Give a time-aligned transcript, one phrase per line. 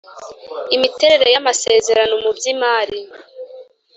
[0.75, 2.99] imiterere y amasezerano mu by imari